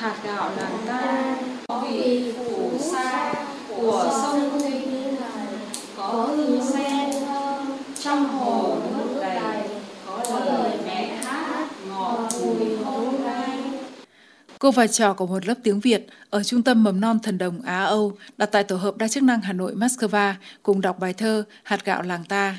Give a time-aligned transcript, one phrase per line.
[0.00, 1.36] hạt gạo làng ta
[1.68, 3.34] có vị phủ sa
[3.68, 5.16] của sông Thinh
[5.96, 7.10] có hương sen
[8.02, 9.68] trong hồ nước đầy
[10.06, 13.58] có lời mẹ hát ngọt bùi hôm nay
[14.58, 17.62] Cô và trò của một lớp tiếng Việt ở Trung tâm Mầm non Thần Đồng
[17.62, 21.12] Á Âu đặt tại Tổ hợp Đa chức năng Hà Nội Moscow cùng đọc bài
[21.12, 22.58] thơ Hạt gạo làng ta.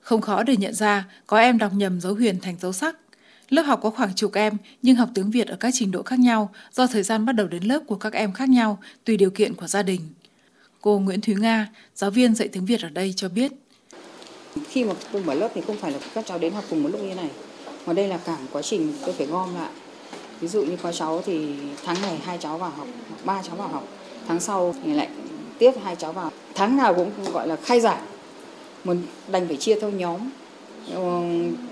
[0.00, 2.96] Không khó để nhận ra có em đọc nhầm dấu huyền thành dấu sắc.
[3.48, 6.18] Lớp học có khoảng chục em nhưng học tiếng Việt ở các trình độ khác
[6.18, 9.30] nhau do thời gian bắt đầu đến lớp của các em khác nhau tùy điều
[9.30, 10.00] kiện của gia đình.
[10.80, 13.52] Cô Nguyễn Thúy Nga, giáo viên dạy tiếng Việt ở đây cho biết.
[14.68, 16.88] Khi mà tôi mở lớp thì không phải là các cháu đến học cùng một
[16.88, 17.30] lúc như này.
[17.86, 19.70] Mà đây là cả quá trình tôi phải gom lại.
[20.40, 22.88] Ví dụ như có cháu thì tháng này hai cháu vào học,
[23.24, 23.88] ba cháu vào học.
[24.28, 25.08] Tháng sau thì lại
[25.58, 26.32] tiếp hai cháu vào.
[26.54, 28.06] Tháng nào cũng gọi là khai giảng.
[28.84, 30.20] Mình đành phải chia theo nhóm.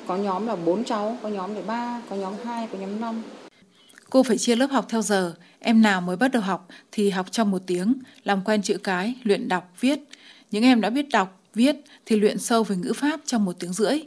[0.06, 3.22] Có nhóm là bốn cháu, có nhóm là ba, có nhóm hai, có nhóm năm.
[4.10, 7.26] Cô phải chia lớp học theo giờ, em nào mới bắt đầu học thì học
[7.30, 7.94] trong một tiếng,
[8.24, 9.98] làm quen chữ cái, luyện đọc, viết.
[10.50, 13.72] Những em đã biết đọc, viết thì luyện sâu về ngữ pháp trong một tiếng
[13.72, 14.02] rưỡi.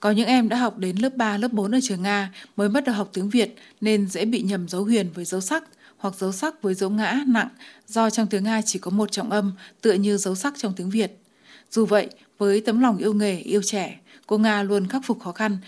[0.00, 2.84] Có những em đã học đến lớp 3, lớp 4 ở trường Nga mới bắt
[2.84, 5.64] đầu học tiếng Việt nên dễ bị nhầm dấu huyền với dấu sắc
[5.96, 7.48] hoặc dấu sắc với dấu ngã nặng
[7.86, 10.90] do trong tiếng Nga chỉ có một trọng âm tựa như dấu sắc trong tiếng
[10.90, 11.16] Việt.
[11.70, 15.32] Dù vậy, với tấm lòng yêu nghề, yêu trẻ, cô Nga luôn khắc phục khó
[15.32, 15.58] khăn,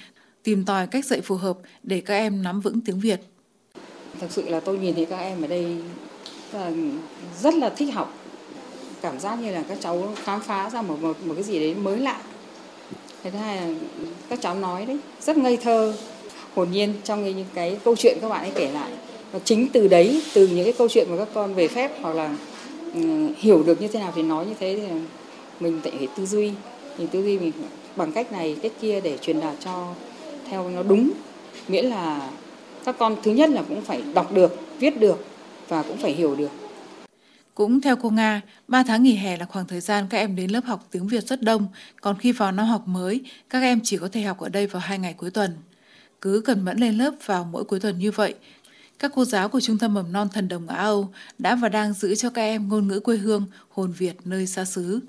[0.43, 3.21] tìm tòi cách dạy phù hợp để các em nắm vững tiếng Việt.
[4.21, 5.77] Thực sự là tôi nhìn thấy các em ở đây
[7.41, 8.19] rất là thích học.
[9.03, 11.75] Cảm giác như là các cháu khám phá ra một, một, một cái gì đấy
[11.75, 12.23] mới lạ.
[13.23, 13.75] Cái thứ hai là
[14.29, 15.95] các cháu nói đấy, rất ngây thơ,
[16.55, 18.93] hồn nhiên trong những cái câu chuyện các bạn ấy kể lại.
[19.33, 22.17] Và chính từ đấy, từ những cái câu chuyện mà các con về phép hoặc
[22.17, 22.37] là
[22.95, 24.95] ừ, hiểu được như thế nào thì nói như thế thì
[25.63, 26.53] mình phải tư duy.
[26.99, 27.53] Mình tư duy mình
[27.97, 29.95] bằng cách này, cách kia để truyền đạt cho
[30.51, 31.11] theo nó đúng.
[31.69, 32.31] Miễn là
[32.85, 35.25] các con thứ nhất là cũng phải đọc được, viết được
[35.69, 36.51] và cũng phải hiểu được.
[37.55, 40.51] Cũng theo cô Nga, 3 tháng nghỉ hè là khoảng thời gian các em đến
[40.51, 41.67] lớp học tiếng Việt rất đông,
[42.01, 44.83] còn khi vào năm học mới, các em chỉ có thể học ở đây vào
[44.85, 45.57] hai ngày cuối tuần.
[46.21, 48.35] Cứ cần mẫn lên lớp vào mỗi cuối tuần như vậy,
[48.99, 51.09] các cô giáo của Trung tâm Mầm non Thần Đồng Á Âu
[51.39, 54.65] đã và đang giữ cho các em ngôn ngữ quê hương, hồn Việt nơi xa
[54.65, 55.01] xứ.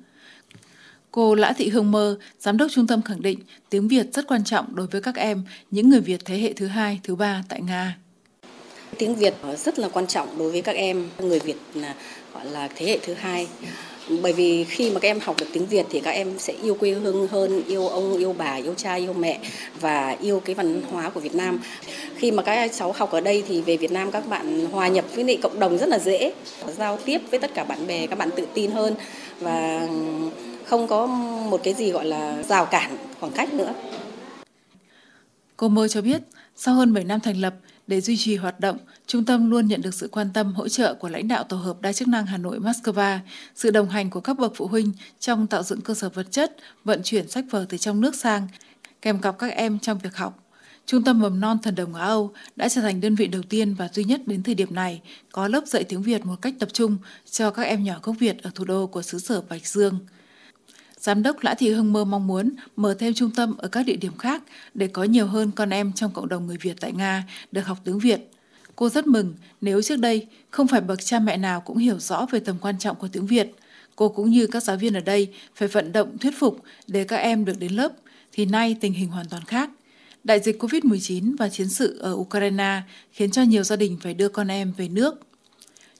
[1.15, 4.43] Cô Lã Thị Hương Mơ, Giám đốc trung tâm khẳng định tiếng Việt rất quan
[4.43, 7.61] trọng đối với các em, những người Việt thế hệ thứ hai, thứ ba tại
[7.61, 7.97] Nga.
[8.97, 11.95] Tiếng Việt rất là quan trọng đối với các em, người Việt là
[12.33, 13.47] gọi là thế hệ thứ hai.
[14.21, 16.75] Bởi vì khi mà các em học được tiếng Việt thì các em sẽ yêu
[16.75, 19.39] quê hương hơn, yêu ông, yêu bà, yêu cha, yêu mẹ
[19.79, 21.59] và yêu cái văn hóa của Việt Nam.
[22.15, 25.05] Khi mà các cháu học ở đây thì về Việt Nam các bạn hòa nhập
[25.15, 26.33] với lại cộng đồng rất là dễ,
[26.77, 28.95] giao tiếp với tất cả bạn bè, các bạn tự tin hơn
[29.39, 29.87] và
[30.73, 31.07] không có
[31.49, 33.73] một cái gì gọi là rào cản khoảng cách nữa.
[35.57, 36.21] Cô Mơ cho biết,
[36.55, 37.53] sau hơn 7 năm thành lập,
[37.87, 40.93] để duy trì hoạt động, trung tâm luôn nhận được sự quan tâm hỗ trợ
[40.93, 43.19] của lãnh đạo tổ hợp đa chức năng Hà Nội Moscow,
[43.55, 46.55] sự đồng hành của các bậc phụ huynh trong tạo dựng cơ sở vật chất,
[46.83, 48.47] vận chuyển sách vở từ trong nước sang,
[49.01, 50.39] kèm cặp các em trong việc học.
[50.85, 53.73] Trung tâm Mầm non Thần Đồng Á Âu đã trở thành đơn vị đầu tiên
[53.73, 55.01] và duy nhất đến thời điểm này
[55.31, 56.97] có lớp dạy tiếng Việt một cách tập trung
[57.31, 59.99] cho các em nhỏ gốc Việt ở thủ đô của xứ sở Bạch Dương.
[61.03, 63.95] Giám đốc Lã Thị Hưng Mơ mong muốn mở thêm trung tâm ở các địa
[63.95, 64.43] điểm khác
[64.73, 67.77] để có nhiều hơn con em trong cộng đồng người Việt tại Nga được học
[67.83, 68.29] tiếng Việt.
[68.75, 72.25] Cô rất mừng nếu trước đây không phải bậc cha mẹ nào cũng hiểu rõ
[72.31, 73.51] về tầm quan trọng của tiếng Việt.
[73.95, 77.17] Cô cũng như các giáo viên ở đây phải vận động thuyết phục để các
[77.17, 77.91] em được đến lớp,
[78.31, 79.69] thì nay tình hình hoàn toàn khác.
[80.23, 82.81] Đại dịch COVID-19 và chiến sự ở Ukraine
[83.11, 85.19] khiến cho nhiều gia đình phải đưa con em về nước.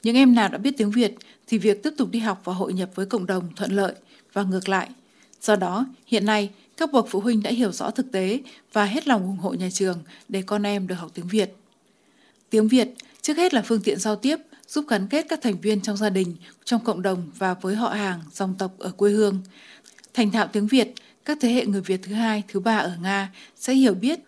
[0.03, 1.15] Những em nào đã biết tiếng Việt
[1.47, 3.93] thì việc tiếp tục đi học và hội nhập với cộng đồng thuận lợi–
[4.33, 4.89] và ngược lại.
[5.41, 8.41] Do đó, hiện nay, các bậc phụ huynh đã hiểu rõ thực tế
[8.73, 11.55] và hết lòng ủng hộ nhà trường để con em được học tiếng Việt.
[12.49, 12.87] Tiếng Việt
[13.21, 14.35] trước hết là phương tiện giao tiếp,
[14.67, 16.35] giúp gắn kết các thành viên trong gia đình,
[16.65, 19.41] trong cộng đồng và với họ hàng, dòng tộc ở quê hương.
[20.13, 20.93] Thành thạo tiếng Việt,
[21.25, 24.19] các thế hệ người Việt thứ hai, thứ ba ở Nga sẽ hiểu biết,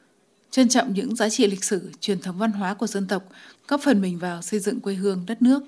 [0.52, 3.24] trân trọng những giá trị lịch sử, truyền thống văn hóa của dân tộc,
[3.68, 5.64] góp phần mình vào xây dựng quê hương đất nước.